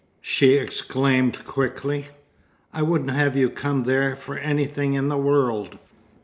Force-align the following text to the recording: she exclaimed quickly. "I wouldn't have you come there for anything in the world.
she 0.19 0.55
exclaimed 0.55 1.45
quickly. 1.45 2.07
"I 2.73 2.81
wouldn't 2.81 3.11
have 3.11 3.37
you 3.37 3.51
come 3.51 3.83
there 3.83 4.15
for 4.15 4.35
anything 4.35 4.93
in 4.95 5.09
the 5.09 5.15
world. 5.19 5.77